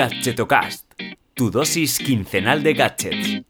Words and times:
Gadgetocast, 0.00 0.94
tu 1.34 1.50
dosis 1.50 1.98
quincenal 1.98 2.62
de 2.62 2.72
gadgets. 2.72 3.42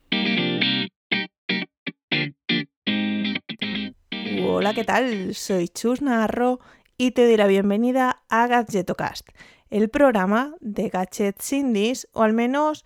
Hola, 4.42 4.74
¿qué 4.74 4.82
tal? 4.82 5.36
Soy 5.36 5.68
Chus 5.68 6.02
Narro 6.02 6.58
y 6.98 7.12
te 7.12 7.24
doy 7.24 7.36
la 7.36 7.46
bienvenida 7.46 8.24
a 8.28 8.48
Gadgetocast, 8.48 9.28
el 9.70 9.90
programa 9.90 10.56
de 10.58 10.88
gadgets 10.88 11.52
indies 11.52 12.08
o 12.14 12.24
al 12.24 12.32
menos 12.32 12.84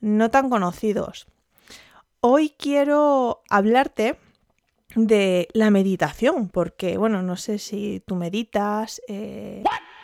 no 0.00 0.30
tan 0.30 0.50
conocidos. 0.50 1.26
Hoy 2.20 2.50
quiero 2.58 3.40
hablarte 3.48 4.18
de 4.94 5.48
la 5.54 5.70
meditación, 5.70 6.50
porque 6.50 6.98
bueno, 6.98 7.22
no 7.22 7.36
sé 7.36 7.58
si 7.58 8.02
tú 8.06 8.14
meditas, 8.14 9.00
eh, 9.08 9.62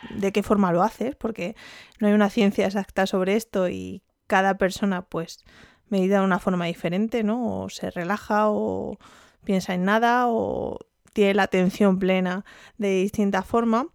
de 0.09 0.31
qué 0.31 0.43
forma 0.43 0.71
lo 0.71 0.83
haces, 0.83 1.15
porque 1.15 1.55
no 1.99 2.07
hay 2.07 2.13
una 2.13 2.29
ciencia 2.29 2.65
exacta 2.65 3.05
sobre 3.07 3.35
esto 3.35 3.69
y 3.69 4.03
cada 4.27 4.57
persona 4.57 5.03
pues 5.03 5.43
medita 5.89 6.19
de 6.19 6.25
una 6.25 6.39
forma 6.39 6.65
diferente, 6.65 7.23
¿no? 7.23 7.63
O 7.63 7.69
se 7.69 7.91
relaja 7.91 8.49
o 8.49 8.97
piensa 9.43 9.73
en 9.73 9.85
nada 9.85 10.27
o 10.27 10.79
tiene 11.13 11.35
la 11.35 11.43
atención 11.43 11.99
plena 11.99 12.43
de 12.77 13.01
distinta 13.01 13.43
forma. 13.43 13.87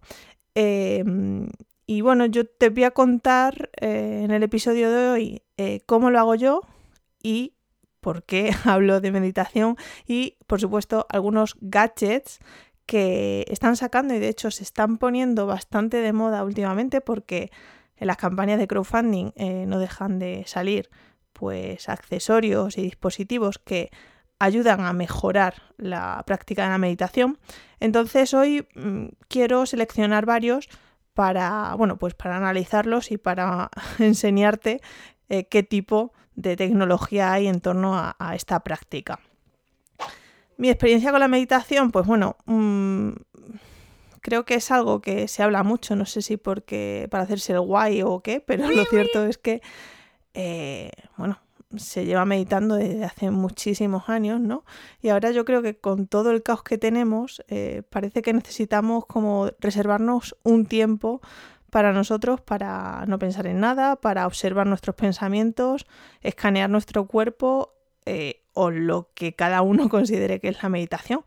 Em, 0.55 1.49
y 1.85 2.01
bueno, 2.01 2.25
yo 2.25 2.45
te 2.45 2.69
voy 2.69 2.83
a 2.83 2.91
contar 2.91 3.69
eh, 3.81 4.21
en 4.23 4.31
el 4.31 4.43
episodio 4.43 4.91
de 4.91 5.07
hoy 5.09 5.43
eh, 5.57 5.81
cómo 5.85 6.09
lo 6.11 6.19
hago 6.19 6.35
yo 6.35 6.61
y 7.21 7.55
por 7.99 8.23
qué 8.23 8.51
hablo 8.65 9.01
de 9.01 9.11
meditación 9.11 9.75
y 10.07 10.37
por 10.47 10.61
supuesto 10.61 11.05
algunos 11.09 11.55
gadgets 11.61 12.39
que 12.89 13.45
están 13.49 13.75
sacando 13.75 14.15
y 14.15 14.19
de 14.19 14.29
hecho 14.29 14.49
se 14.49 14.63
están 14.63 14.97
poniendo 14.97 15.45
bastante 15.45 15.97
de 15.97 16.11
moda 16.11 16.43
últimamente 16.43 17.01
porque 17.01 17.51
en 17.97 18.07
las 18.07 18.17
campañas 18.17 18.57
de 18.57 18.65
crowdfunding 18.65 19.31
eh, 19.35 19.65
no 19.67 19.77
dejan 19.77 20.17
de 20.17 20.43
salir 20.47 20.89
pues 21.31 21.87
accesorios 21.87 22.79
y 22.79 22.81
dispositivos 22.81 23.59
que 23.59 23.91
ayudan 24.39 24.81
a 24.81 24.93
mejorar 24.93 25.61
la 25.77 26.23
práctica 26.25 26.63
de 26.63 26.69
la 26.69 26.79
meditación. 26.79 27.37
Entonces 27.79 28.33
hoy 28.33 28.67
mm, 28.73 29.09
quiero 29.27 29.67
seleccionar 29.67 30.25
varios 30.25 30.67
para, 31.13 31.75
bueno, 31.77 31.97
pues 31.97 32.15
para 32.15 32.37
analizarlos 32.37 33.11
y 33.11 33.19
para 33.19 33.69
enseñarte 33.99 34.81
eh, 35.27 35.47
qué 35.47 35.61
tipo 35.61 36.11
de 36.33 36.55
tecnología 36.55 37.33
hay 37.33 37.45
en 37.45 37.61
torno 37.61 37.93
a 37.95 38.33
esta 38.33 38.61
práctica. 38.61 39.19
Mi 40.59 40.69
experiencia 40.69 41.11
con 41.11 41.21
la 41.21 41.29
meditación, 41.29 41.89
pues 41.89 42.05
bueno, 42.05 42.35
mm, 42.43 43.11
creo 44.19 44.43
que 44.43 44.55
es 44.55 44.71
algo 44.71 44.99
que 44.99 45.29
se 45.29 45.41
habla 45.41 45.63
mucho, 45.63 45.95
no 45.95 46.05
sé 46.05 46.21
si 46.21 46.35
porque 46.35 47.07
para 47.09 47.23
hacerse 47.23 47.53
el 47.53 47.61
guay 47.61 48.01
o 48.01 48.19
qué, 48.19 48.41
pero 48.41 48.69
lo 48.69 48.83
cierto 48.83 49.23
es 49.23 49.37
que, 49.37 49.61
eh, 50.33 50.91
bueno, 51.15 51.39
se 51.77 52.03
lleva 52.03 52.25
meditando 52.25 52.75
desde 52.75 53.05
hace 53.05 53.31
muchísimos 53.31 54.09
años, 54.09 54.41
¿no? 54.41 54.65
Y 55.01 55.07
ahora 55.07 55.31
yo 55.31 55.45
creo 55.45 55.61
que 55.61 55.77
con 55.77 56.07
todo 56.07 56.29
el 56.31 56.43
caos 56.43 56.63
que 56.63 56.77
tenemos, 56.77 57.41
eh, 57.47 57.83
parece 57.89 58.21
que 58.21 58.33
necesitamos 58.33 59.05
como 59.05 59.51
reservarnos 59.61 60.35
un 60.43 60.65
tiempo 60.65 61.21
para 61.71 61.93
nosotros, 61.93 62.41
para 62.41 63.05
no 63.07 63.17
pensar 63.17 63.47
en 63.47 63.61
nada, 63.61 63.95
para 63.95 64.27
observar 64.27 64.67
nuestros 64.67 64.97
pensamientos, 64.97 65.87
escanear 66.19 66.69
nuestro 66.69 67.07
cuerpo 67.07 67.75
eh, 68.05 68.41
o 68.61 68.71
lo 68.71 69.09
que 69.13 69.33
cada 69.33 69.61
uno 69.61 69.87
considere 69.89 70.41
que 70.41 70.49
es 70.49 70.61
la 70.61 70.67
meditación. 70.67 71.21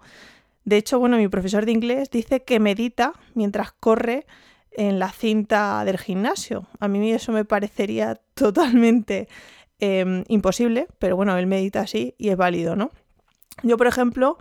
De 0.65 0.77
hecho, 0.77 0.99
bueno, 0.99 1.17
mi 1.17 1.29
profesor 1.29 1.65
de 1.65 1.73
inglés 1.73 2.11
dice 2.11 2.43
que 2.43 2.61
medita 2.61 3.15
mientras 3.35 3.73
corre 3.73 4.27
en 4.71 4.99
la 4.99 5.11
cinta 5.11 5.83
del 5.87 5.99
gimnasio. 5.99 6.67
A 6.79 6.89
mí 6.89 7.11
eso 7.11 7.33
me 7.33 7.47
parecería 7.47 8.21
totalmente 8.35 9.29
em, 9.81 10.25
imposible, 10.29 10.89
pero 10.99 11.17
bueno, 11.17 11.37
él 11.39 11.47
medita 11.47 11.81
así 11.81 12.15
y 12.19 12.29
es 12.29 12.37
válido, 12.37 12.77
¿no? 12.77 12.91
Yo, 13.63 13.79
por 13.79 13.87
ejemplo, 13.87 14.39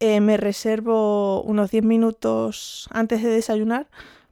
eh, 0.00 0.20
me 0.20 0.36
reservo 0.36 1.42
unos 1.42 1.70
10 1.70 1.84
minutos 1.84 2.88
antes 2.90 3.22
de 3.22 3.30
desayunar, 3.30 3.88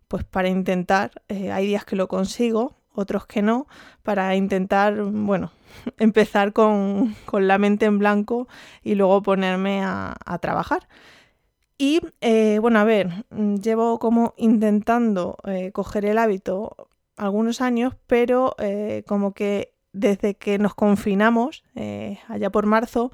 pues 0.08 0.24
para 0.24 0.48
intentar, 0.48 1.12
eh, 1.28 1.50
hay 1.50 1.66
días 1.66 1.86
que 1.86 1.96
lo 1.96 2.08
consigo, 2.08 2.76
otros 2.94 3.26
que 3.26 3.40
no, 3.40 3.66
para 4.02 4.36
intentar, 4.36 5.02
bueno, 5.02 5.50
empezar 5.98 6.52
con, 6.52 7.14
la 7.32 7.58
mente 7.58 7.86
en 7.86 7.98
blanco 7.98 8.48
y 8.82 8.94
luego 8.94 9.22
ponerme 9.22 9.82
a, 9.84 10.16
trabajar. 10.40 10.88
Y 11.78 12.00
eh, 12.20 12.58
bueno, 12.60 12.78
a 12.78 12.84
ver, 12.84 13.24
llevo 13.30 13.98
como 13.98 14.34
intentando 14.36 15.36
eh, 15.44 15.72
coger 15.72 16.04
el 16.04 16.18
hábito 16.18 16.88
algunos 17.16 17.60
años, 17.60 17.94
pero 18.06 18.54
eh, 18.58 19.04
como 19.06 19.32
que 19.32 19.74
desde 19.92 20.34
que 20.34 20.58
nos 20.58 20.74
confinamos, 20.74 21.64
allá 22.28 22.50
por 22.50 22.66
marzo, 22.66 23.12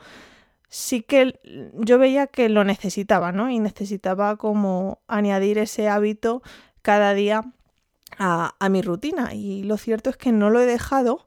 sí 0.68 1.02
que 1.02 1.40
yo 1.74 1.98
veía 1.98 2.26
que 2.26 2.48
lo 2.48 2.62
necesitaba, 2.62 3.32
¿no? 3.32 3.50
Y 3.50 3.58
necesitaba 3.58 4.36
como 4.36 5.00
añadir 5.08 5.58
ese 5.58 5.88
hábito 5.88 6.42
cada 6.82 7.14
día 7.14 7.42
a, 8.18 8.68
mi 8.70 8.82
rutina. 8.82 9.34
Y 9.34 9.62
lo 9.64 9.76
cierto 9.76 10.10
es 10.10 10.16
que 10.16 10.32
no 10.32 10.50
lo 10.50 10.60
he 10.60 10.66
dejado 10.66 11.26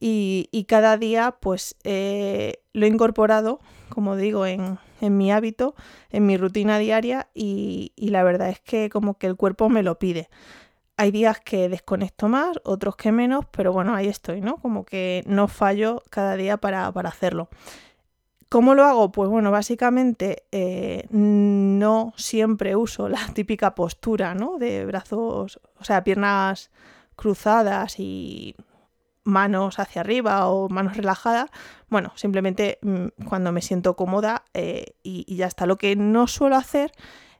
y, 0.00 0.64
cada 0.68 0.96
día 0.96 1.36
pues 1.40 1.76
eh, 1.84 2.62
lo 2.72 2.86
he 2.86 2.88
incorporado, 2.88 3.60
como 3.88 4.16
digo, 4.16 4.46
en, 4.46 4.78
mi 5.00 5.32
hábito, 5.32 5.74
en 6.10 6.26
mi 6.26 6.36
rutina 6.36 6.78
diaria 6.78 7.28
y, 7.34 7.92
la 7.96 8.22
verdad 8.22 8.48
es 8.48 8.60
que 8.60 8.90
como 8.90 9.18
que 9.18 9.26
el 9.26 9.36
cuerpo 9.36 9.68
me 9.68 9.82
lo 9.82 9.98
pide. 9.98 10.28
Hay 10.96 11.10
días 11.12 11.40
que 11.40 11.68
desconecto 11.68 12.28
más, 12.28 12.58
otros 12.64 12.96
que 12.96 13.12
menos, 13.12 13.44
pero 13.52 13.72
bueno, 13.72 13.94
ahí 13.94 14.08
estoy, 14.08 14.40
¿no? 14.40 14.56
Como 14.56 14.84
que 14.84 15.22
no 15.26 15.46
fallo 15.46 16.02
cada 16.10 16.36
día 16.36 16.56
para, 16.56 16.90
para 16.92 17.08
hacerlo. 17.08 17.48
¿Cómo 18.48 18.74
lo 18.74 18.84
hago? 18.84 19.12
Pues 19.12 19.28
bueno, 19.28 19.50
básicamente 19.50 20.44
eh, 20.52 21.06
no 21.10 22.14
siempre 22.16 22.76
uso 22.76 23.08
la 23.08 23.20
típica 23.34 23.74
postura, 23.74 24.34
¿no? 24.34 24.58
De 24.58 24.86
brazos, 24.86 25.60
o 25.78 25.84
sea, 25.84 26.02
piernas 26.02 26.70
cruzadas 27.14 27.98
y 27.98 28.56
manos 29.28 29.78
hacia 29.78 30.00
arriba 30.00 30.48
o 30.48 30.68
manos 30.68 30.96
relajadas. 30.96 31.50
Bueno, 31.88 32.12
simplemente 32.16 32.78
mm, 32.82 33.26
cuando 33.28 33.52
me 33.52 33.62
siento 33.62 33.94
cómoda 33.94 34.44
eh, 34.54 34.96
y, 35.02 35.36
ya 35.36 35.46
está. 35.46 35.66
Lo 35.66 35.76
que 35.76 35.94
no 35.94 36.26
suelo 36.26 36.56
hacer 36.56 36.90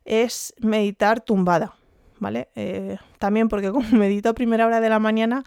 es 0.04 0.54
meditar 0.60 1.20
tumbada, 1.20 1.74
¿vale? 2.20 2.48
Eh, 2.54 2.98
también 3.18 3.48
porque 3.48 3.72
como 3.72 3.88
medito 3.90 4.28
a 4.28 4.34
primera 4.34 4.66
hora 4.66 4.80
de 4.80 4.88
la 4.88 4.98
mañana, 4.98 5.42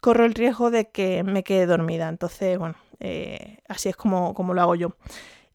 corro 0.00 0.24
el 0.24 0.34
riesgo 0.34 0.70
de 0.70 0.90
que 0.90 1.24
me 1.24 1.42
quede 1.42 1.66
dormida. 1.66 2.08
Entonces, 2.08 2.58
bueno, 2.58 2.76
eh, 3.00 3.58
así 3.68 3.88
es 3.88 3.96
como, 3.96 4.34
como, 4.34 4.54
lo 4.54 4.62
hago 4.62 4.74
yo. 4.74 4.96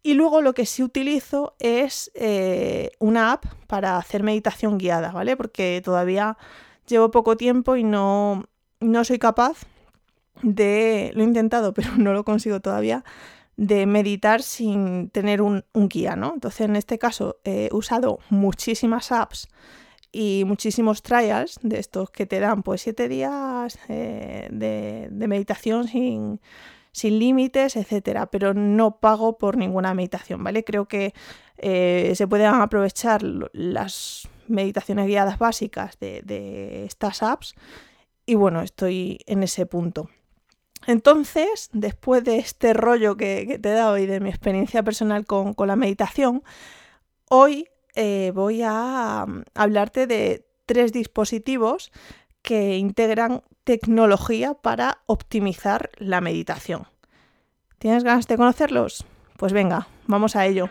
Y 0.03 0.16
luego 0.16 0.41
lo 0.41 0.53
que 0.53 0.66
sí 0.66 0.81
utilizo 0.81 1.56
es 1.59 2.12
una 2.97 3.34
app 3.34 3.46
para 3.68 3.97
hacer 3.97 4.24
meditación 4.24 4.80
guiada, 4.80 5.12
¿vale? 5.12 5.38
Porque 5.38 5.80
todavía 5.85 6.40
llevo 6.88 7.12
poco 7.12 7.38
tiempo 7.38 7.75
y 7.75 7.84
no, 7.84 8.46
no 8.80 9.06
soy 9.06 9.19
capaz 9.19 9.68
de, 10.42 11.12
lo 11.16 11.22
he 11.22 11.25
intentado, 11.25 11.74
pero 11.75 11.96
no 11.97 12.14
lo 12.14 12.24
consigo 12.24 12.59
todavía, 12.59 13.03
de 13.58 13.86
meditar 13.86 14.42
sin 14.42 15.09
tener 15.09 15.42
un, 15.42 15.64
guía, 15.74 16.16
¿no? 16.16 16.34
Entonces, 16.34 16.62
en 16.62 16.75
este 16.75 16.97
caso, 16.97 17.38
he 17.44 17.69
usado 17.72 18.19
muchísimas 18.30 19.12
apps 19.12 19.47
y 20.12 20.44
muchísimos 20.46 21.03
trials 21.03 21.59
de 21.62 21.80
estos 21.80 22.09
que 22.09 22.25
te 22.25 22.40
dan, 22.40 22.64
pues, 22.64 22.81
siete 22.81 23.08
días 23.08 23.78
eh, 23.88 24.47
de 24.52 25.28
meditación 25.28 25.88
sin 25.88 26.40
sin 26.92 27.19
límites, 27.19 27.75
etcétera, 27.75 28.28
pero 28.28 28.53
no 28.53 29.00
pago 29.00 29.38
por 29.38 29.58
ninguna 29.58 29.94
meditación, 29.94 30.44
¿vale? 30.44 30.63
Creo 30.63 30.88
que 30.88 31.13
eh, 31.58 32.13
se 32.16 32.28
pueden 32.28 32.48
aprovechar 32.48 33.24
las 33.24 34.28
meditaciones 34.48 35.08
guiadas 35.08 35.40
básicas 35.40 35.98
de, 36.00 36.86
estas 36.86 37.24
apps 37.24 37.56
y 38.25 38.36
bueno, 38.36 38.62
estoy 38.62 39.19
en 39.25 39.44
ese 39.44 39.66
punto. 39.66 40.10
Entonces, 40.88 41.69
después 41.74 42.24
de 42.24 42.38
este 42.38 42.74
rollo 42.74 43.16
que, 43.16 43.60
te 43.62 43.69
he 43.69 43.74
dado 43.74 43.98
y 43.98 44.06
de 44.06 44.19
mi 44.19 44.30
experiencia 44.30 44.83
personal 44.83 45.25
con, 45.25 45.56
la 45.57 45.75
meditación, 45.75 46.44
hoy 47.30 47.68
eh, 47.95 48.31
voy 48.33 48.62
a 48.63 49.25
hablarte 49.54 50.07
de 50.07 50.45
tres 50.66 50.92
dispositivos 50.92 51.92
que 52.42 52.78
integran 52.78 53.44
tecnología 53.63 54.56
para 54.56 55.00
optimizar 55.06 55.92
la 55.98 56.22
meditación. 56.22 56.88
¿Tienes 57.77 58.04
ganas 58.04 58.27
de 58.27 58.38
conocerlos? 58.38 59.06
Pues 59.38 59.54
venga, 59.54 59.88
vamos 60.07 60.36
a 60.36 60.45
ello. 60.45 60.69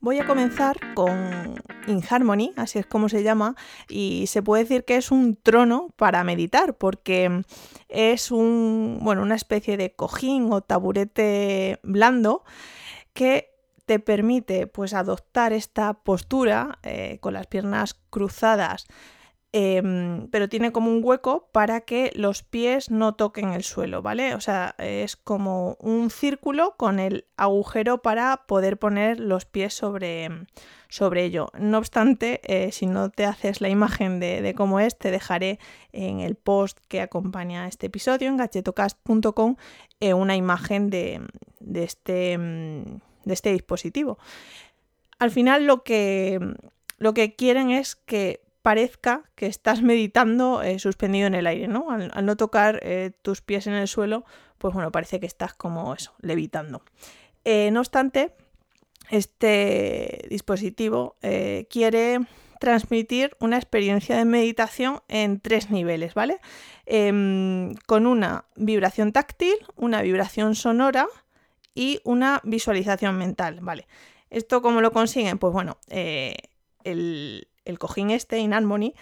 Voy 0.00 0.18
a 0.20 0.26
comenzar 0.26 0.78
con 0.94 1.60
InHarmony, 1.88 2.52
así 2.56 2.78
es 2.78 2.86
como 2.86 3.08
se 3.08 3.22
llama, 3.22 3.56
y 3.88 4.26
se 4.26 4.42
puede 4.42 4.64
decir 4.64 4.84
que 4.84 4.96
es 4.96 5.10
un 5.10 5.36
trono 5.36 5.94
para 5.96 6.22
meditar, 6.24 6.76
porque 6.76 7.42
es 7.88 8.30
un, 8.30 8.98
bueno, 9.02 9.22
una 9.22 9.34
especie 9.34 9.76
de 9.76 9.94
cojín 9.94 10.52
o 10.52 10.60
taburete 10.60 11.80
blando 11.82 12.44
que 13.12 13.50
te 13.86 13.98
permite 13.98 14.66
pues 14.66 14.92
adoptar 14.92 15.52
esta 15.52 15.94
postura 15.94 16.78
eh, 16.82 17.18
con 17.20 17.32
las 17.32 17.46
piernas 17.46 17.94
cruzadas 18.10 18.86
Em, 19.52 20.28
pero 20.28 20.50
tiene 20.50 20.72
como 20.72 20.90
un 20.90 21.00
hueco 21.02 21.48
para 21.52 21.80
que 21.80 22.12
los 22.14 22.42
pies 22.42 22.90
no 22.90 23.14
toquen 23.14 23.54
el 23.54 23.64
suelo, 23.64 24.02
¿vale? 24.02 24.34
O 24.34 24.40
sea, 24.40 24.74
es 24.76 25.16
como 25.16 25.78
un 25.80 26.10
círculo 26.10 26.74
con 26.76 26.98
el 26.98 27.24
agujero 27.38 28.02
para 28.02 28.44
poder 28.46 28.78
poner 28.78 29.18
los 29.18 29.46
pies 29.46 29.72
sobre, 29.72 30.28
sobre 30.90 31.24
ello. 31.24 31.50
No 31.58 31.78
obstante, 31.78 32.42
eh, 32.44 32.72
si 32.72 32.84
no 32.84 33.08
te 33.08 33.24
haces 33.24 33.62
la 33.62 33.70
imagen 33.70 34.20
de, 34.20 34.54
cómo 34.54 34.80
es, 34.80 34.98
te 34.98 35.10
dejaré 35.10 35.58
en 35.92 36.20
el 36.20 36.34
post 36.34 36.78
que 36.86 37.00
acompaña 37.00 37.64
a 37.64 37.68
este 37.68 37.86
episodio 37.86 38.28
en 38.28 38.36
gachetocast.com 38.36 39.56
eh, 40.00 40.12
una 40.12 40.36
imagen 40.36 40.90
de, 40.90 41.22
de, 41.60 41.84
este, 41.84 42.36
de 42.36 43.32
este 43.32 43.52
dispositivo. 43.52 44.18
Al 45.18 45.30
final 45.30 45.66
lo 45.66 45.84
que, 45.84 46.38
lo 46.98 47.14
que 47.14 47.34
quieren 47.34 47.70
es 47.70 47.96
que 47.96 48.46
parezca 48.68 49.22
que 49.34 49.46
estás 49.46 49.80
meditando 49.80 50.60
eh, 50.60 50.78
suspendido 50.78 51.26
en 51.26 51.34
el 51.34 51.46
aire, 51.46 51.68
¿no? 51.68 51.90
Al, 51.90 52.26
no 52.26 52.36
tocar 52.36 52.80
eh, 52.82 53.12
tus 53.22 53.40
pies 53.40 53.66
en 53.66 53.72
el 53.72 53.88
suelo, 53.88 54.26
pues 54.58 54.74
bueno, 54.74 54.92
parece 54.92 55.20
que 55.20 55.24
estás 55.24 55.54
como 55.54 55.94
eso, 55.94 56.12
levitando. 56.20 56.82
Eh, 57.46 57.70
no 57.70 57.80
obstante, 57.80 58.34
este 59.08 60.26
dispositivo 60.28 61.16
quiere 61.70 62.20
transmitir 62.60 63.34
una 63.40 63.56
experiencia 63.56 64.18
de 64.18 64.26
meditación 64.26 65.00
en 65.08 65.40
tres 65.40 65.70
niveles, 65.70 66.12
¿vale? 66.12 66.38
Em, 66.84 67.74
con 67.86 68.06
una 68.06 68.44
vibración 68.54 69.12
táctil, 69.12 69.54
una 69.76 70.02
vibración 70.02 70.54
sonora 70.54 71.06
y 71.74 72.00
una 72.04 72.42
visualización 72.44 73.16
mental, 73.16 73.60
¿vale? 73.62 73.86
¿Esto 74.28 74.60
cómo 74.60 74.82
lo 74.82 74.92
consiguen? 74.92 75.38
Pues 75.38 75.54
bueno, 75.54 75.78
el, 76.84 77.48
el 77.68 77.78
cojín 77.78 78.10
este, 78.10 78.38
Inharmony, 78.38 78.94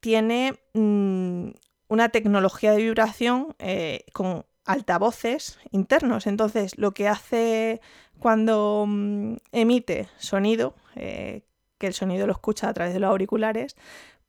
tiene 0.00 0.54
mm, 0.74 1.48
una 1.88 2.08
tecnología 2.10 2.72
de 2.72 2.82
vibración 2.82 3.56
eh, 3.58 4.04
con 4.12 4.44
altavoces 4.64 5.58
internos. 5.72 6.26
Entonces, 6.26 6.78
lo 6.78 6.92
que 6.92 7.08
hace 7.08 7.80
cuando 8.18 8.84
mm, 8.86 9.36
emite 9.52 10.08
sonido, 10.18 10.74
eh, 10.94 11.42
que 11.78 11.86
el 11.86 11.94
sonido 11.94 12.26
lo 12.26 12.32
escucha 12.32 12.68
a 12.68 12.74
través 12.74 12.94
de 12.94 13.00
los 13.00 13.10
auriculares, 13.10 13.76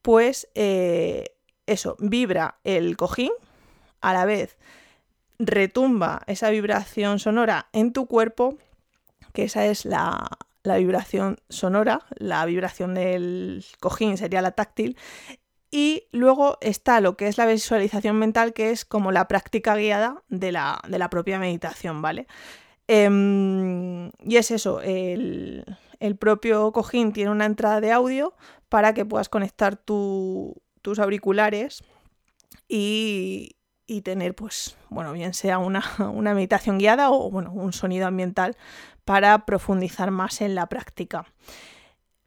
pues 0.01 0.49
eh, 0.55 1.35
eso, 1.67 1.95
vibra 1.99 2.59
el 2.63 2.97
cojín, 2.97 3.31
a 3.99 4.13
la 4.13 4.25
vez 4.25 4.57
retumba 5.37 6.21
esa 6.27 6.49
vibración 6.49 7.19
sonora 7.19 7.67
en 7.73 7.93
tu 7.93 8.05
cuerpo, 8.05 8.57
que 9.33 9.43
esa 9.43 9.65
es 9.65 9.85
la, 9.85 10.27
la 10.63 10.77
vibración 10.77 11.37
sonora, 11.49 12.05
la 12.17 12.45
vibración 12.45 12.93
del 12.93 13.65
cojín 13.79 14.17
sería 14.17 14.41
la 14.41 14.51
táctil, 14.51 14.97
y 15.71 16.03
luego 16.11 16.57
está 16.59 16.99
lo 16.99 17.15
que 17.15 17.27
es 17.27 17.37
la 17.37 17.45
visualización 17.45 18.17
mental, 18.17 18.53
que 18.53 18.71
es 18.71 18.83
como 18.83 19.13
la 19.13 19.29
práctica 19.29 19.75
guiada 19.75 20.21
de 20.27 20.51
la, 20.51 21.07
propia 21.09 21.39
meditación, 21.39 22.01
¿vale? 22.01 22.27
Em, 22.87 24.09
y 24.19 24.35
es 24.35 24.51
eso, 24.51 24.81
el, 24.81 25.65
propio 26.19 26.73
cojín 26.73 27.13
tiene 27.13 27.31
una 27.31 27.45
entrada 27.45 27.79
de 27.79 27.93
audio 27.93 28.33
para 28.67 28.93
que 28.93 29.05
puedas 29.05 29.29
conectar 29.29 29.77
tus 29.77 30.99
auriculares 30.99 31.83
y, 32.67 33.55
y, 33.91 34.01
tener, 34.01 34.35
pues, 34.35 34.77
bueno, 34.89 35.11
bien 35.13 35.33
sea 35.33 35.57
una, 35.57 35.83
una 36.13 36.33
meditación 36.33 36.77
guiada 36.77 37.11
o, 37.11 37.29
bueno, 37.29 37.51
un 37.51 37.73
sonido 37.73 38.07
ambiental 38.07 38.55
para 39.05 39.45
profundizar 39.45 40.11
más 40.11 40.41
en 40.41 40.55
la 40.55 40.67
práctica. 40.67 41.25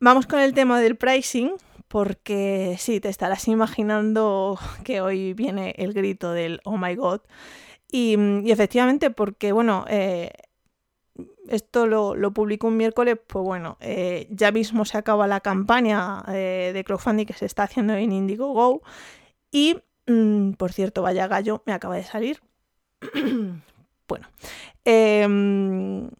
Vamos 0.00 0.26
con 0.26 0.40
el 0.40 0.52
tema 0.52 0.80
del 0.80 0.96
pricing, 0.96 1.52
porque 1.88 2.76
sí, 2.78 3.00
te 3.00 3.08
estarás 3.08 3.48
imaginando 3.48 4.58
que 4.84 5.00
hoy 5.00 5.32
viene 5.32 5.74
el 5.78 5.94
grito 5.94 6.32
del 6.32 6.60
oh 6.64 6.76
my 6.76 6.94
god. 6.94 7.20
Y, 7.90 8.16
efectivamente, 8.50 9.10
porque 9.10 9.52
bueno, 9.52 9.84
eh, 9.88 10.32
esto 11.48 11.86
lo, 11.86 12.16
lo 12.16 12.32
publico 12.32 12.66
un 12.66 12.76
miércoles, 12.76 13.18
pues 13.26 13.44
bueno, 13.44 13.76
eh, 13.80 14.26
ya 14.30 14.50
mismo 14.50 14.84
se 14.84 14.98
acaba 14.98 15.26
la 15.26 15.40
campaña 15.40 16.24
eh, 16.28 16.72
de 16.74 16.84
crowdfunding 16.84 17.26
que 17.26 17.34
se 17.34 17.46
está 17.46 17.64
haciendo 17.64 17.94
en 17.94 18.12
Indiegogo. 18.12 18.82
Y, 19.52 19.78
mm, 20.06 20.52
por 20.52 20.72
cierto, 20.72 21.02
vaya 21.02 21.26
gallo, 21.26 21.62
me 21.66 21.72
acaba 21.72 21.96
de 21.96 22.04
salir. 22.04 22.40
bueno, 24.08 24.28
em, 24.84 26.10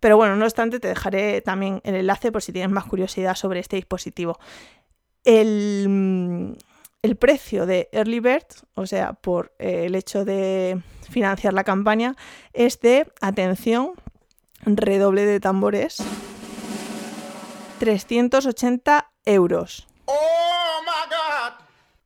pero 0.00 0.16
bueno, 0.16 0.36
no 0.36 0.44
obstante, 0.44 0.80
te 0.80 0.88
dejaré 0.88 1.40
también 1.40 1.80
el 1.84 1.94
enlace 1.94 2.30
por 2.30 2.42
si 2.42 2.52
tienes 2.52 2.70
más 2.70 2.84
curiosidad 2.84 3.34
sobre 3.36 3.60
este 3.60 3.76
dispositivo. 3.76 4.38
El, 5.24 6.58
precio 7.18 7.64
de 7.64 7.88
Early 7.92 8.20
Bird, 8.20 8.46
o 8.74 8.86
sea, 8.86 9.14
por 9.14 9.54
eh, 9.58 9.86
el 9.86 9.94
hecho 9.94 10.24
de 10.24 10.80
financiar 11.08 11.54
la 11.54 11.64
campaña, 11.64 12.16
es 12.52 12.80
de, 12.80 13.06
atención, 13.20 13.92
redoble 14.66 15.24
de 15.24 15.40
tambores, 15.40 16.02
380 17.78 19.10
euros. 19.24 19.86
Oh 20.06 20.80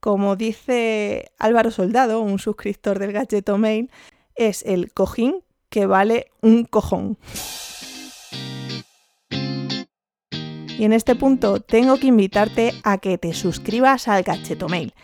Como 0.01 0.37
dice 0.37 1.33
Álvaro 1.39 1.71
Soldado, 1.71 2.21
un 2.21 2.39
suscriptor 2.39 2.99
del 2.99 3.13
Gadgeto 3.13 3.59
Mail, 3.59 3.91
es 4.37 4.63
el 4.65 4.93
cojín 4.93 5.43
que 5.69 5.87
vale 5.87 6.31
un 6.41 6.65
cojón. 6.65 7.19
Y 10.79 10.85
en 10.85 10.93
este 10.93 11.17
punto 11.17 11.61
tengo 11.61 11.97
que 11.97 12.07
invitarte 12.07 12.73
a 12.85 12.99
que 12.99 13.19
te 13.19 13.35
suscribas 13.35 14.07
al 14.07 14.25
Mail. 14.71 14.95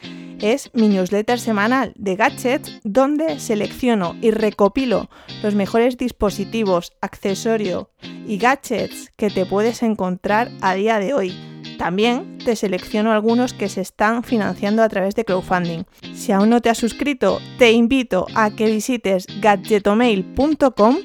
Es 0.41 0.71
mi 0.73 0.89
newsletter 0.89 1.41
semanal 1.41 1.93
de 1.97 2.15
gadgets 2.15 2.81
donde 2.85 3.41
selecciono 3.41 4.15
y 4.21 4.31
recopilo 4.31 5.09
los 5.43 5.57
mejores 5.57 5.97
dispositivos, 5.97 6.93
accesorios 7.01 7.89
y 8.27 8.39
gadgets 8.39 9.11
que 9.17 9.31
te 9.31 9.47
puedes 9.47 9.83
encontrar 9.83 10.51
a 10.61 10.75
día 10.75 11.01
de 11.01 11.15
hoy. 11.15 11.54
También 11.79 12.39
te 12.39 12.57
selecciono 12.57 13.13
algunos 13.13 13.53
que 13.53 13.69
se 13.69 13.81
están 13.81 14.23
financiando 14.23 14.83
a 14.83 14.89
través 14.89 15.15
de 15.15 15.25
crowdfunding. 15.25 15.85
Si 16.15 16.33
aún 16.33 16.51
no 16.51 16.61
te 16.61 16.71
has 16.71 16.79
suscrito, 16.79 17.41
te 17.59 17.73
invito 17.73 18.27
a 18.35 18.51
que 18.51 18.67
visites 18.67 19.27
gadgetomail.com 19.41 20.97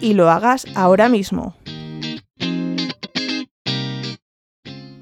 y 0.00 0.14
lo 0.14 0.30
hagas 0.30 0.66
ahora 0.74 1.08
mismo. 1.08 1.56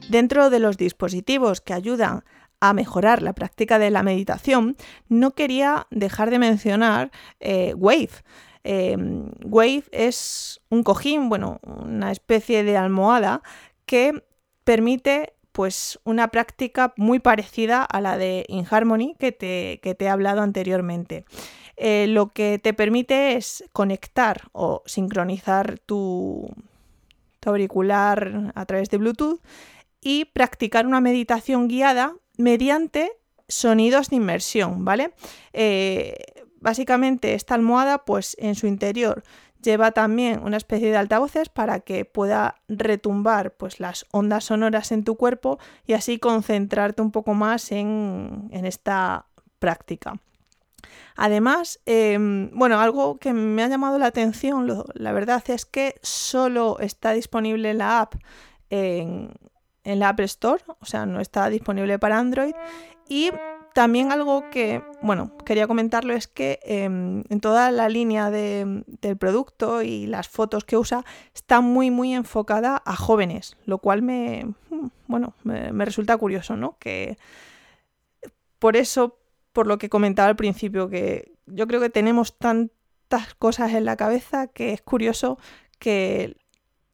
Dentro 0.08 0.50
de 0.50 0.58
los 0.58 0.76
dispositivos 0.76 1.60
que 1.60 1.72
ayudan 1.72 2.24
a 2.60 2.72
mejorar 2.72 3.22
la 3.22 3.32
práctica 3.32 3.78
de 3.78 3.90
la 3.90 4.02
meditación, 4.02 4.76
no 5.08 5.32
quería 5.32 5.86
dejar 5.90 6.30
de 6.30 6.38
mencionar 6.38 7.10
eh, 7.40 7.74
Wave. 7.76 8.10
Em, 8.62 9.30
Wave 9.44 9.84
es 9.92 10.60
un 10.68 10.82
cojín, 10.82 11.28
bueno, 11.28 11.60
una 11.62 12.12
especie 12.12 12.62
de 12.62 12.76
almohada 12.76 13.42
que 13.86 14.22
permite 14.70 15.32
pues 15.50 15.98
una 16.04 16.28
práctica 16.28 16.94
muy 16.96 17.18
parecida 17.18 17.82
a 17.82 18.00
la 18.00 18.16
de 18.16 18.44
InHarmony 18.46 19.16
que 19.18 19.32
te, 19.32 19.80
que 19.82 19.96
te 19.96 20.04
he 20.04 20.08
hablado 20.08 20.42
anteriormente. 20.42 21.24
Eh, 21.76 22.06
lo 22.06 22.28
que 22.28 22.60
te 22.60 22.72
permite 22.72 23.34
es 23.34 23.64
conectar 23.72 24.42
o 24.52 24.84
sincronizar 24.86 25.80
tu, 25.80 26.48
auricular 27.44 28.52
a 28.54 28.64
través 28.64 28.90
de 28.90 28.98
Bluetooth 28.98 29.40
y 30.00 30.26
practicar 30.26 30.86
una 30.86 31.00
meditación 31.00 31.66
guiada 31.66 32.14
mediante 32.38 33.10
sonidos 33.48 34.08
de 34.10 34.16
inmersión, 34.16 34.84
¿vale? 34.84 35.14
Eh, 35.52 36.14
básicamente 36.60 37.34
esta 37.34 37.56
almohada, 37.56 38.04
pues 38.04 38.36
en 38.38 38.54
su 38.54 38.68
interior 38.68 39.24
lleva 39.62 39.92
también 39.92 40.42
una 40.42 40.56
especie 40.56 40.90
de 40.90 40.96
altavoces 40.96 41.48
para 41.48 41.80
que 41.80 42.04
pueda 42.04 42.56
retumbar 42.68 43.52
pues, 43.54 43.80
las 43.80 44.06
ondas 44.10 44.44
sonoras 44.44 44.92
en 44.92 45.04
tu 45.04 45.16
cuerpo 45.16 45.58
y 45.86 45.92
así 45.92 46.18
concentrarte 46.18 47.02
un 47.02 47.10
poco 47.10 47.34
más 47.34 47.72
en, 47.72 48.50
esta 48.52 49.26
práctica. 49.58 50.14
Además, 51.16 51.80
em, 51.86 52.50
bueno, 52.52 52.80
algo 52.80 53.18
que 53.18 53.32
me 53.32 53.62
ha 53.62 53.68
llamado 53.68 53.98
la 53.98 54.06
atención, 54.06 54.84
la 54.94 55.12
verdad 55.12 55.42
es 55.48 55.66
que 55.66 55.96
solo 56.02 56.78
está 56.80 57.12
disponible 57.12 57.70
en 57.70 57.78
la 57.78 58.00
app 58.00 58.14
en, 58.70 59.32
en 59.84 59.98
la 59.98 60.10
App 60.10 60.20
Store, 60.20 60.62
o 60.80 60.86
sea, 60.86 61.06
no 61.06 61.20
está 61.20 61.48
disponible 61.48 61.98
para 61.98 62.18
Android. 62.18 62.54
Y 63.08 63.30
también 63.74 64.12
algo 64.12 64.50
que, 64.50 64.82
bueno, 65.02 65.36
quería 65.44 65.66
comentarlo 65.66 66.12
es 66.12 66.26
que 66.26 66.60
em, 66.62 67.24
en 67.28 67.40
toda 67.40 67.70
la 67.70 67.88
línea 67.88 68.30
del 68.30 69.16
producto 69.18 69.82
y 69.82 70.06
las 70.06 70.28
fotos 70.28 70.64
que 70.64 70.76
usa 70.76 71.04
está 71.34 71.60
muy, 71.60 71.90
muy 71.90 72.14
enfocada 72.14 72.82
a 72.84 72.96
jóvenes, 72.96 73.56
lo 73.66 73.78
cual 73.78 74.02
me, 74.02 74.54
mm, 74.70 74.86
bueno, 75.06 75.34
me, 75.44 75.72
me 75.72 75.84
resulta 75.84 76.16
curioso, 76.16 76.56
¿no? 76.56 76.76
Que 76.78 77.16
por 78.58 78.76
eso, 78.76 79.18
por 79.52 79.66
lo 79.66 79.78
que 79.78 79.88
comentaba 79.88 80.28
al 80.28 80.36
principio, 80.36 80.88
que 80.88 81.32
yo 81.46 81.66
creo 81.66 81.80
que 81.80 81.90
tenemos 81.90 82.38
tantas 82.38 83.34
cosas 83.34 83.72
en 83.72 83.84
la 83.84 83.96
cabeza 83.96 84.46
que 84.48 84.72
es 84.72 84.82
curioso 84.82 85.38
que 85.78 86.36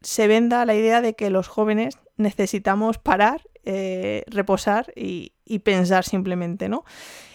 se 0.01 0.29
venda 0.29 0.65
la 0.65 0.75
idea 0.75 1.01
de 1.01 1.15
que 1.15 1.31
los 1.31 1.49
jóvenes 1.49 1.99
necesitamos 2.17 2.99
parar, 2.99 3.43
eh, 3.69 4.23
reposar 4.29 4.93
y, 4.95 5.33
pensar 5.65 6.05
simplemente, 6.05 6.69
¿no? 6.69 6.85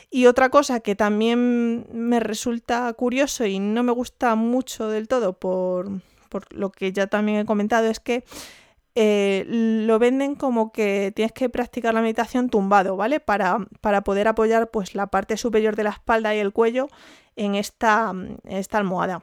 Y 0.10 0.28
otra 0.28 0.50
cosa 0.50 0.80
que 0.80 0.96
también 0.96 1.86
me 1.92 2.22
resulta 2.22 2.92
curioso 2.94 3.46
y 3.46 3.60
no 3.60 3.84
me 3.84 3.92
gusta 3.92 4.36
mucho 4.36 4.88
del 4.88 5.10
todo 5.10 5.34
por, 5.34 6.02
lo 6.52 6.72
que 6.72 6.94
ya 6.94 7.08
también 7.08 7.40
he 7.40 7.46
comentado 7.46 7.88
es 7.88 8.00
que 8.00 8.24
eh, 8.96 9.44
lo 9.48 10.00
venden 10.00 10.36
como 10.36 10.72
que 10.72 11.12
tienes 11.14 11.34
que 11.34 11.50
practicar 11.50 11.94
la 11.94 12.02
meditación 12.02 12.50
tumbado, 12.50 12.96
¿vale? 12.96 13.20
Para, 13.20 13.60
poder 14.06 14.30
apoyar 14.30 14.72
pues 14.72 14.96
la 14.96 15.08
parte 15.08 15.36
superior 15.36 15.76
de 15.76 15.84
la 15.84 15.90
espalda 15.92 16.34
y 16.34 16.40
el 16.40 16.54
cuello 16.54 16.88
en 17.36 17.56
esta, 17.56 18.12
en 18.12 18.40
esta 18.46 18.78
almohada 18.78 19.22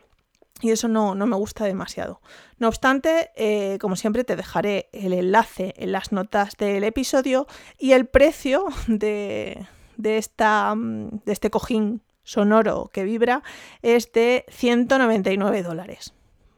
y 0.60 0.70
eso 0.70 0.88
no, 0.88 1.14
me 1.14 1.36
gusta 1.36 1.64
demasiado. 1.64 2.20
No 2.58 2.68
obstante, 2.68 3.30
eh, 3.36 3.78
como 3.80 3.96
siempre, 3.96 4.24
te 4.24 4.36
dejaré 4.36 4.88
el 4.92 5.12
enlace 5.12 5.74
en 5.76 5.92
las 5.92 6.12
notas 6.12 6.56
del 6.56 6.84
episodio 6.84 7.46
y 7.78 7.92
el 7.92 8.06
precio 8.06 8.66
de, 8.88 9.66
esta, 10.02 10.74
mm, 10.74 11.20
de 11.24 11.32
este 11.32 11.50
cojín 11.50 12.02
sonoro 12.24 12.90
que 12.92 13.04
vibra 13.04 13.42
es 13.82 14.12
de 14.12 14.44
199 14.48 15.62
dólares. 15.62 16.14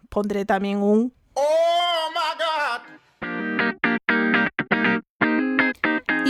Pondré 0.09 0.45
también 0.45 0.78
un... 0.78 1.12
¡Oh, 1.35 1.71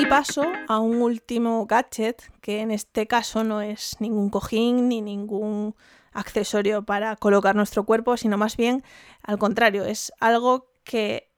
Y 0.00 0.06
paso 0.06 0.44
a 0.66 0.78
un 0.78 1.02
último 1.02 1.66
gadget 1.66 2.22
que 2.40 2.60
en 2.60 2.70
este 2.70 3.06
caso 3.06 3.44
no 3.44 3.60
es 3.60 3.96
ningún 4.00 4.30
cojín 4.30 4.88
ni 4.88 5.02
ningún 5.02 5.74
accesorio 6.12 6.84
para 6.84 7.16
colocar 7.16 7.54
nuestro 7.56 7.84
cuerpo, 7.84 8.16
sino 8.16 8.38
más 8.38 8.56
bien 8.56 8.82
al 9.22 9.38
contrario, 9.38 9.84
es 9.84 10.12
algo 10.20 10.72
que 10.84 11.30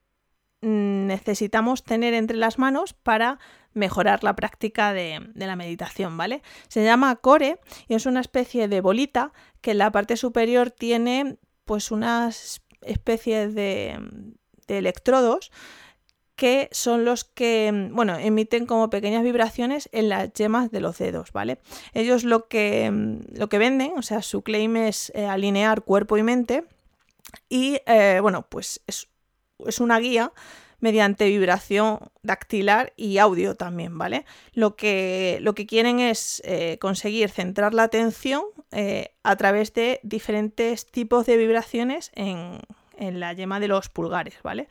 necesitamos 0.61 1.83
tener 1.83 2.13
entre 2.13 2.37
las 2.37 2.57
manos 2.57 2.93
para 2.93 3.39
mejorar 3.73 4.23
la 4.23 4.35
práctica 4.35 4.93
de, 4.93 5.19
la 5.35 5.55
meditación, 5.55 6.15
¿vale? 6.15 6.41
Se 6.69 6.83
llama 6.83 7.15
core 7.17 7.59
y 7.87 7.95
es 7.95 8.05
una 8.05 8.21
especie 8.21 8.67
de 8.67 8.81
bolita 8.81 9.33
que 9.61 9.71
en 9.71 9.79
la 9.79 9.91
parte 9.91 10.15
superior 10.15 10.71
tiene 10.71 11.37
pues 11.65 11.91
unas 11.91 12.61
especies 12.81 13.55
de, 13.55 13.99
de 14.67 14.77
electrodos 14.77 15.51
que 16.35 16.69
son 16.71 17.05
los 17.05 17.23
que, 17.23 17.71
mm, 17.71 17.95
bueno, 17.95 18.17
emiten 18.17 18.65
como 18.65 18.89
pequeñas 18.89 19.23
vibraciones 19.23 19.89
en 19.91 20.09
las 20.09 20.33
yemas 20.33 20.71
de 20.71 20.81
los 20.81 20.97
dedos, 20.97 21.31
¿vale? 21.31 21.59
Ellos 21.93 22.23
lo 22.23 22.47
que, 22.47 22.89
mm, 22.91 23.37
lo 23.37 23.49
que 23.49 23.57
venden, 23.57 23.93
o 23.97 24.01
sea, 24.01 24.21
su 24.21 24.41
claim 24.41 24.75
es 24.77 25.11
eh, 25.15 25.25
alinear 25.25 25.83
cuerpo 25.83 26.17
y 26.17 26.23
mente 26.23 26.65
y, 27.49 27.79
eh, 27.85 28.19
bueno, 28.21 28.47
pues 28.49 28.81
es, 28.87 29.07
una 29.79 29.99
guía 29.99 30.33
mediante 30.79 31.27
vibración 31.27 31.99
dactilar 32.23 32.91
y 32.97 33.17
audio 33.17 33.55
también, 33.55 33.97
¿vale? 33.97 34.25
Lo 34.53 34.75
que, 34.75 35.37
lo 35.41 35.55
que 35.55 35.65
quieren 35.65 35.99
es 36.01 36.41
eh, 36.45 36.77
conseguir 36.81 37.29
centrar 37.29 37.73
la 37.73 37.83
atención 37.83 38.43
a 39.23 39.35
través 39.35 39.73
de 39.73 39.99
diferentes 40.03 40.87
tipos 40.87 41.27
de 41.27 41.37
vibraciones 41.37 42.11
en, 42.15 42.59
en 42.97 43.19
la 43.19 43.33
yema 43.33 43.59
de 43.59 43.67
los 43.67 43.89
pulgares, 43.89 44.35
¿vale? 44.43 44.67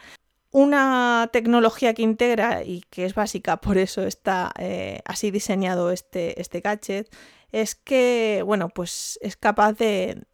Una 0.52 1.30
tecnología 1.32 1.94
que 1.94 2.02
integra 2.02 2.62
y 2.62 2.82
que 2.90 3.06
es 3.06 3.14
básica, 3.14 3.56
por 3.56 3.78
eso 3.78 4.02
está 4.02 4.52
eh, 4.58 5.00
así 5.06 5.30
diseñado 5.30 5.90
este, 5.90 6.38
este 6.38 6.60
gadget, 6.60 7.08
es 7.52 7.74
que, 7.74 8.42
bueno, 8.44 8.68
pues 8.68 9.18
es 9.22 9.38
capaz 9.38 9.72
de, 9.72 10.24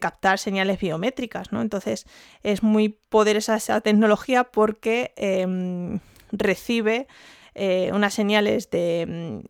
captar 0.00 0.38
señales 0.38 0.78
biométricas, 0.78 1.50
¿no? 1.50 1.60
Entonces 1.60 2.06
es 2.44 2.62
muy 2.62 2.88
poderosa 2.88 3.56
esa 3.56 3.80
tecnología 3.80 4.44
porque 4.44 5.12
em, 5.16 5.98
recibe 6.30 7.08
eh, 7.56 7.90
unas 7.92 8.14
señales 8.14 8.70
de, 8.70 9.42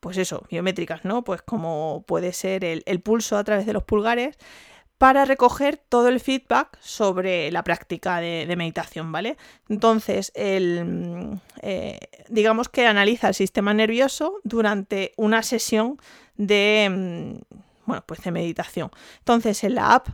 pues 0.00 0.16
eso, 0.18 0.44
biométricas, 0.50 1.04
¿no? 1.04 1.22
Pues 1.22 1.40
como 1.40 2.04
puede 2.04 2.32
ser 2.32 2.64
el 2.64 3.00
pulso 3.00 3.36
a 3.36 3.44
través 3.44 3.64
de 3.64 3.72
los 3.72 3.84
pulgares, 3.84 4.38
para 4.98 5.24
recoger 5.24 5.76
todo 5.76 6.08
el 6.08 6.20
feedback 6.20 6.78
sobre 6.80 7.50
la 7.50 7.62
práctica 7.62 8.20
de, 8.20 8.54
meditación, 8.56 9.12
¿vale? 9.12 9.36
Entonces, 9.68 10.32
mm, 10.34 11.34
eh, 11.62 11.98
digamos 12.28 12.68
que 12.68 12.86
analiza 12.86 13.28
el 13.28 13.34
sistema 13.34 13.74
nervioso 13.74 14.40
durante 14.44 15.12
una 15.16 15.42
sesión 15.42 15.98
de, 16.36 16.88
mm, 16.90 17.56
bueno, 17.84 18.04
pues 18.06 18.22
de 18.22 18.30
meditación. 18.30 18.90
Entonces, 19.18 19.62
en 19.64 19.74
la 19.74 19.94
app, 19.94 20.08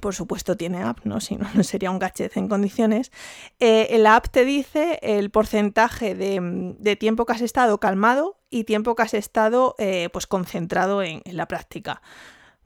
por 0.00 0.14
supuesto 0.14 0.56
tiene 0.56 0.82
app, 0.82 1.00
¿no? 1.04 1.20
Si 1.20 1.36
no, 1.36 1.48
no 1.54 1.64
sería 1.64 1.90
un 1.90 1.98
gadget 1.98 2.36
en 2.36 2.48
condiciones. 2.48 3.10
Eh, 3.58 3.88
en 3.90 4.04
la 4.04 4.16
app 4.16 4.28
te 4.28 4.44
dice 4.44 5.00
el 5.02 5.30
porcentaje 5.30 6.14
de, 6.14 6.40
mm, 6.40 6.96
tiempo 6.98 7.26
que 7.26 7.32
has 7.32 7.40
estado 7.40 7.78
calmado 7.80 8.38
y 8.50 8.64
tiempo 8.64 8.94
que 8.94 9.02
has 9.02 9.14
estado 9.14 9.74
eh, 9.78 10.08
pues 10.12 10.28
concentrado 10.28 11.02
en 11.02 11.22
la 11.24 11.48
práctica. 11.48 12.02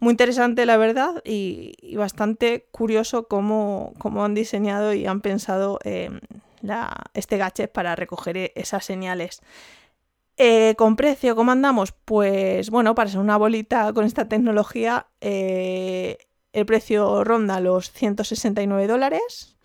Muy 0.01 0.13
interesante, 0.13 0.65
la 0.65 0.79
verdad, 0.79 1.23
y, 1.27 1.75
bastante 1.95 2.67
curioso 2.71 3.29
cómo, 3.29 3.93
han 4.03 4.35
diseñado 4.35 4.95
y 4.95 5.05
han 5.05 5.21
pensado 5.21 5.79
em, 5.85 6.21
este 7.13 7.37
gadget 7.37 7.71
para 7.71 7.95
recoger 7.97 8.37
e, 8.39 8.53
esas 8.57 8.85
señales. 8.85 9.43
Eh, 10.39 10.75
¿Con 10.79 10.97
precio 10.97 11.37
cómo 11.37 11.53
andamos? 11.53 11.93
Pues 11.93 12.71
bueno, 12.71 12.95
para 12.95 13.11
ser 13.11 13.21
una 13.21 13.37
bolita 13.37 13.93
con 13.93 14.07
esta 14.07 14.27
tecnología, 14.27 15.07
eh, 15.21 16.17
el 16.55 16.65
precio 16.65 17.23
ronda 17.23 17.61
los 17.61 17.93
169 17.93 18.87
dólares. 18.87 19.59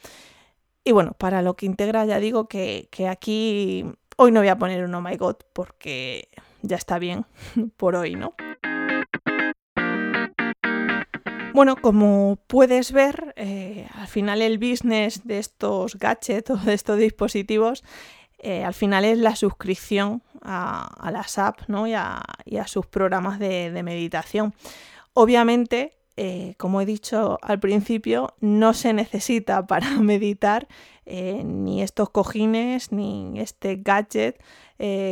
Y 0.84 0.92
bueno, 0.92 1.14
para 1.18 1.42
lo 1.42 1.56
que 1.56 1.66
integra 1.66 2.04
ya 2.06 2.20
digo 2.20 2.50
que, 2.50 2.90
que 2.92 3.08
aquí 3.08 3.86
hoy 4.18 4.32
no 4.34 4.42
voy 4.42 4.50
a 4.50 4.58
poner 4.58 4.84
un 4.84 4.96
oh 4.96 5.02
my 5.02 5.16
god 5.16 5.38
porque 5.54 6.28
ya 6.62 6.76
está 6.76 7.00
bien 7.00 7.26
por 7.78 7.96
hoy, 7.96 8.16
¿no? 8.16 8.34
Bueno, 11.56 11.78
como 11.78 12.38
puedes 12.48 12.92
ver, 12.92 13.34
eh, 13.38 13.88
al 13.94 14.08
final 14.08 14.42
el 14.42 14.58
business 14.58 15.26
de 15.26 15.40
estos 15.40 15.96
gadgets 15.98 16.50
o 16.50 16.58
de 16.58 16.74
estos 16.74 16.98
dispositivos, 17.00 17.82
eh, 18.40 18.66
al 18.66 18.74
final 18.74 19.06
es 19.06 19.18
la 19.18 19.38
suscripción 19.38 20.22
a, 20.42 21.10
las 21.14 21.38
apps 21.38 21.70
¿no? 21.70 21.88
y, 21.88 21.94
a, 21.94 22.26
sus 22.66 22.88
programas 22.88 23.40
de, 23.40 23.72
meditación. 23.86 24.54
Obviamente, 25.14 25.96
eh, 26.18 26.56
como 26.58 26.82
he 26.82 26.86
dicho 26.86 27.40
al 27.42 27.62
principio, 27.62 28.34
no 28.42 28.74
se 28.74 28.92
necesita 28.92 29.66
para 29.68 29.92
meditar 30.02 30.68
ni 31.06 31.82
estos 31.82 32.10
cojines 32.10 32.92
ni 32.92 33.40
este 33.40 33.78
gadget 33.78 34.44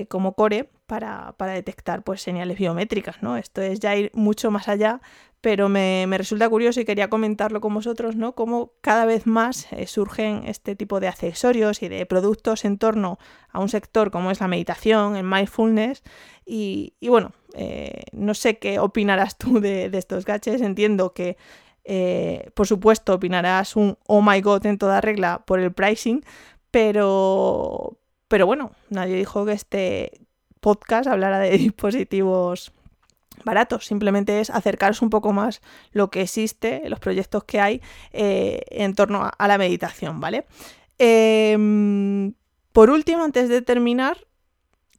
como 0.09 0.33
Core 0.33 0.69
para, 0.88 1.53
detectar 1.53 2.03
pues, 2.03 2.21
señales 2.21 2.57
biométricas. 2.57 3.23
¿no? 3.23 3.38
Esto 3.38 3.62
es 3.62 3.79
ya 3.79 3.95
ir 3.95 4.12
mucho 4.13 4.51
más 4.51 4.67
allá 4.67 5.00
pero 5.43 5.67
me, 5.67 6.07
resulta 6.09 6.47
curioso 6.47 6.79
y 6.79 6.85
quería 6.85 7.09
comentarlo 7.09 7.59
con 7.59 7.73
vosotros, 7.73 8.15
¿no? 8.15 8.33
Cómo 8.33 8.71
cada 8.79 9.03
vez 9.03 9.27
más 9.27 9.67
eh, 9.73 9.88
surgen 9.88 10.43
este 10.45 10.73
tipo 10.77 11.01
de 11.01 11.09
accesorios 11.09 11.83
y 11.83 11.89
de 11.89 12.05
productos 12.05 12.63
en 12.63 12.77
torno 12.77 13.19
a 13.50 13.59
un 13.59 13.67
sector 13.67 14.09
como 14.09 14.31
es 14.31 14.39
la 14.39 14.47
meditación, 14.47 15.17
el 15.17 15.25
mindfulness. 15.25 16.01
Y, 16.45 16.93
bueno, 17.01 17.33
eh, 17.55 18.03
no 18.13 18.35
sé 18.35 18.57
qué 18.57 18.79
opinarás 18.79 19.38
tú 19.38 19.59
de, 19.59 19.91
estos 19.91 20.23
gadgets. 20.23 20.62
Entiendo 20.62 21.13
que, 21.13 21.35
eh, 21.83 22.50
por 22.53 22.65
supuesto, 22.65 23.13
opinarás 23.13 23.75
un 23.75 23.97
oh 24.07 24.21
my 24.21 24.39
god 24.39 24.65
en 24.65 24.77
toda 24.77 25.01
regla 25.01 25.43
por 25.45 25.59
el 25.59 25.73
pricing, 25.73 26.23
pero, 26.71 27.97
pero 28.29 28.45
bueno, 28.45 28.71
nadie 28.89 29.17
dijo 29.17 29.45
que 29.45 29.51
este 29.51 30.21
podcast 30.62 31.09
hablara 31.09 31.39
de 31.39 31.50
dispositivos 31.57 32.73
baratos, 33.44 33.86
simplemente 33.86 34.40
es 34.40 34.50
acercaros 34.50 35.02
un 35.02 35.10
poco 35.10 35.34
más 35.34 35.62
lo 35.92 36.10
que 36.10 36.22
existe, 36.22 36.82
los 36.90 37.00
proyectos 37.00 37.44
que 37.44 37.60
hay 37.60 37.82
eh, 38.12 38.62
en 38.70 38.96
torno 38.96 39.30
a, 39.38 39.48
la 39.48 39.58
meditación, 39.58 40.20
¿vale? 40.20 40.46
Em, 40.98 42.34
por 42.72 42.90
último, 42.90 43.24
antes 43.24 43.50
de 43.50 43.62
terminar, 43.62 44.18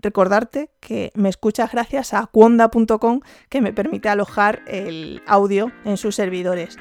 recordarte 0.00 0.70
que 0.80 1.10
me 1.14 1.28
escuchas 1.28 1.72
gracias 1.72 2.14
a 2.14 2.26
cuonda.com 2.26 3.20
que 3.48 3.60
me 3.60 3.72
permite 3.72 4.08
alojar 4.08 4.62
el 4.66 5.22
audio 5.26 5.72
en 5.84 5.96
sus 5.96 6.14
servidores. 6.14 6.76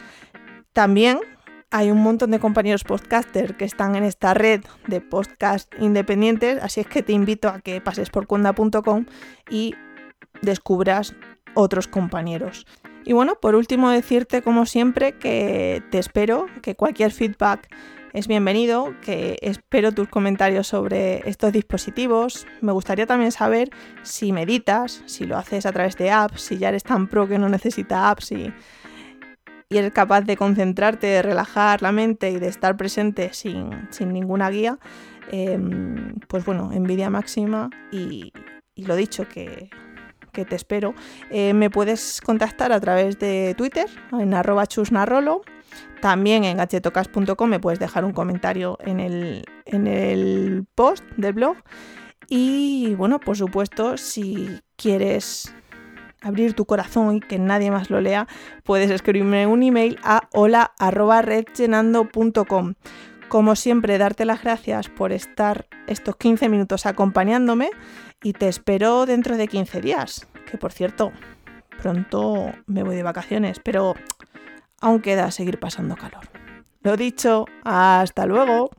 También 0.74 1.20
hay 1.72 1.90
un 1.90 2.02
montón 2.02 2.30
de 2.30 2.40
compañeros 2.40 2.84
podcaster 2.84 3.58
que 3.58 3.66
están 3.66 3.96
en 3.96 4.04
esta 4.04 4.36
red 4.36 4.62
de 4.88 5.02
podcast 5.02 5.74
independientes, 5.80 6.62
así 6.62 6.82
es 6.82 6.88
que 6.88 7.02
te 7.02 7.14
invito 7.14 7.50
a 7.50 7.62
que 7.62 7.82
pases 7.82 8.12
por 8.12 8.28
cuonda.com 8.28 9.06
y 9.50 9.74
descubras 10.44 11.16
otros 11.54 11.88
compañeros. 11.88 12.66
Y 13.06 13.14
bueno, 13.14 13.36
por 13.42 13.56
último 13.56 13.90
decirte 13.90 14.42
como 14.42 14.66
siempre 14.66 15.14
que 15.14 15.84
te 15.92 16.00
espero, 16.00 16.46
que 16.62 16.76
cualquier 16.76 17.12
feedback 17.12 17.68
es 18.14 18.28
bienvenido, 18.28 18.94
que 19.02 19.38
espero 19.42 19.92
tus 19.92 20.08
comentarios 20.08 20.68
sobre 20.68 21.28
estos 21.28 21.52
dispositivos. 21.52 22.46
Me 22.62 22.72
gustaría 22.72 23.08
también 23.08 23.32
saber 23.32 23.72
si 24.04 24.32
meditas, 24.32 25.02
si 25.08 25.26
lo 25.26 25.36
haces 25.38 25.66
a 25.66 25.72
través 25.72 25.98
de 25.98 26.12
apps, 26.12 26.42
si 26.42 26.58
ya 26.58 26.70
eres 26.70 26.84
tan 26.84 27.08
pro 27.08 27.28
que 27.28 27.40
no 27.40 27.50
necesita 27.50 28.10
apps 28.10 28.32
y, 28.32 28.54
y 29.74 29.78
eres 29.78 29.92
capaz 29.92 30.22
de 30.22 30.38
concentrarte, 30.38 31.08
de 31.08 31.22
relajar 31.24 31.82
la 31.82 31.92
mente 31.92 32.30
y 32.30 32.38
de 32.38 32.48
estar 32.48 32.78
presente 32.78 33.34
sin, 33.34 33.72
ninguna 34.00 34.52
guía, 34.52 34.78
em, 35.32 36.14
pues 36.28 36.46
bueno, 36.46 36.72
envidia 36.72 37.10
máxima 37.10 37.72
y, 37.92 38.32
lo 38.76 38.96
dicho, 38.96 39.28
que, 39.28 39.72
te 40.34 40.56
espero. 40.56 40.94
Eh, 41.30 41.54
me 41.54 41.70
puedes 41.70 42.22
contactar 42.22 42.72
a 42.72 42.80
través 42.80 43.20
de 43.20 43.54
Twitter, 43.58 43.88
en 44.12 44.34
arroba 44.34 44.66
chusnarrolo. 44.68 45.42
También 46.02 46.44
en 46.44 46.58
gachetocas.com 46.58 47.50
me 47.50 47.60
puedes 47.60 47.80
dejar 47.80 48.04
un 48.04 48.12
comentario 48.12 48.78
en 48.82 49.00
el, 49.00 49.46
en 49.66 49.88
el 49.88 50.66
post 50.76 51.04
del 51.16 51.34
blog. 51.34 51.58
Y 52.28 52.96
bueno, 52.96 53.20
por 53.20 53.38
supuesto, 53.38 53.98
si 53.98 54.60
quieres 54.76 55.54
abrir 56.22 56.54
tu 56.54 56.66
corazón 56.66 57.16
y 57.16 57.20
que 57.20 57.40
nadie 57.40 57.72
más 57.72 57.90
lo 57.90 58.00
lea, 58.02 58.28
puedes 58.64 58.92
escribirme 58.92 59.48
un 59.48 59.64
email 59.64 59.98
a 60.04 60.28
hola.redllenando.com. 60.32 62.76
Como 63.30 63.56
siempre, 63.56 63.98
darte 63.98 64.26
las 64.26 64.44
gracias 64.44 64.90
por 64.90 65.12
estar 65.12 65.68
estos 65.88 66.16
15 66.18 66.50
minutos 66.50 66.86
acompañándome 66.86 67.72
y 68.24 68.34
te 68.34 68.48
espero 68.48 69.06
dentro 69.06 69.38
de 69.38 69.48
15 69.48 69.82
días, 69.82 70.28
que 70.50 70.58
por 70.58 70.72
cierto, 70.72 71.12
pronto 71.82 72.52
me 72.66 72.84
voy 72.84 72.96
de 72.96 73.04
vacaciones, 73.04 73.60
pero 73.60 73.96
aún 74.82 75.02
queda 75.02 75.30
seguir 75.32 75.60
pasando 75.60 75.96
calor. 75.96 76.28
Lo 76.82 76.98
dicho, 76.98 77.46
hasta 77.64 78.26
luego. 78.26 78.72